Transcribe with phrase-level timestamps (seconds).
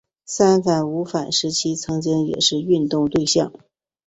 [0.25, 3.53] 三反五反时期曾经也是运动对象。